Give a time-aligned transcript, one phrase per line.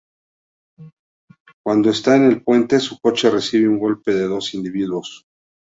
[1.63, 5.27] Cuando está en el puente, su coche recibe un golpe de dos individuos.